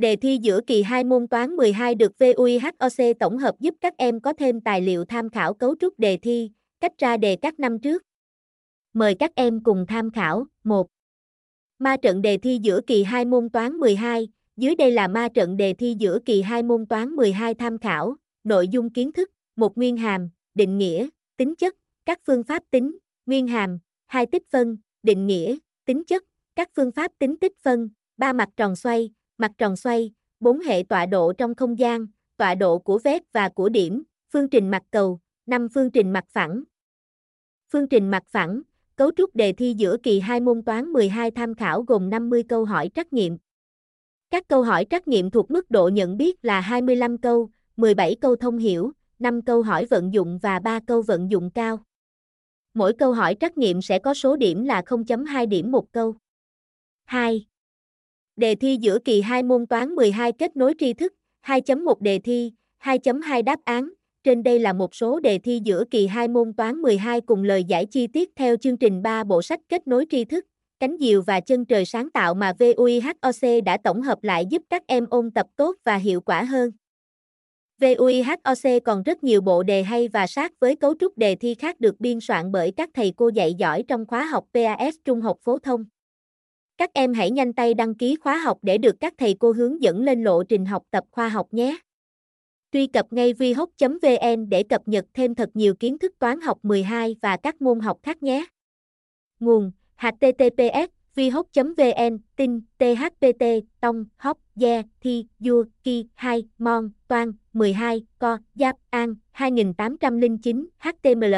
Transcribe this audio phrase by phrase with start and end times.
[0.00, 4.20] Đề thi giữa kỳ 2 môn toán 12 được VUIHOC tổng hợp giúp các em
[4.20, 7.78] có thêm tài liệu tham khảo cấu trúc đề thi, cách ra đề các năm
[7.78, 8.02] trước.
[8.92, 10.46] Mời các em cùng tham khảo.
[10.64, 10.86] 1.
[11.78, 15.56] Ma trận đề thi giữa kỳ 2 môn toán 12, dưới đây là ma trận
[15.56, 19.78] đề thi giữa kỳ 2 môn toán 12 tham khảo, nội dung kiến thức, một
[19.78, 24.78] nguyên hàm, định nghĩa, tính chất, các phương pháp tính, nguyên hàm, hai tích phân,
[25.02, 26.24] định nghĩa, tính chất,
[26.56, 29.10] các phương pháp tính tích phân, ba mặt tròn xoay,
[29.40, 33.48] mặt tròn xoay, bốn hệ tọa độ trong không gian, tọa độ của vết và
[33.48, 36.62] của điểm, phương trình mặt cầu, năm phương trình mặt phẳng.
[37.72, 38.62] Phương trình mặt phẳng,
[38.96, 42.64] cấu trúc đề thi giữa kỳ 2 môn toán 12 tham khảo gồm 50 câu
[42.64, 43.38] hỏi trắc nghiệm.
[44.30, 48.36] Các câu hỏi trắc nghiệm thuộc mức độ nhận biết là 25 câu, 17 câu
[48.36, 51.78] thông hiểu, 5 câu hỏi vận dụng và 3 câu vận dụng cao.
[52.74, 56.14] Mỗi câu hỏi trắc nghiệm sẽ có số điểm là 0.2 điểm một câu.
[57.04, 57.46] 2.
[58.40, 61.12] Đề thi giữa kỳ 2 môn toán 12 kết nối tri thức,
[61.46, 63.88] 2.1 đề thi, 2.2 đáp án.
[64.24, 67.64] Trên đây là một số đề thi giữa kỳ 2 môn toán 12 cùng lời
[67.64, 70.46] giải chi tiết theo chương trình 3 bộ sách kết nối tri thức,
[70.78, 74.82] cánh diều và chân trời sáng tạo mà VUIHOC đã tổng hợp lại giúp các
[74.86, 76.70] em ôn tập tốt và hiệu quả hơn.
[77.80, 81.80] VUIHOC còn rất nhiều bộ đề hay và sát với cấu trúc đề thi khác
[81.80, 85.36] được biên soạn bởi các thầy cô dạy giỏi trong khóa học PAS Trung học
[85.40, 85.84] phổ thông.
[86.80, 89.82] Các em hãy nhanh tay đăng ký khóa học để được các thầy cô hướng
[89.82, 91.78] dẫn lên lộ trình học tập khoa học nhé.
[92.72, 97.16] Truy cập ngay vihoc.vn để cập nhật thêm thật nhiều kiến thức toán học 12
[97.22, 98.44] và các môn học khác nhé.
[99.40, 103.44] Nguồn https vihoc.vn tin thpt
[103.80, 111.34] tông hóc ye thi dua ki hai, mon toan 12 co giáp an 2809 html